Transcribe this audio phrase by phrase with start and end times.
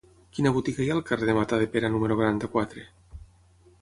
[0.35, 2.87] Quina botiga hi ha al carrer de Matadepera número quaranta-quatre?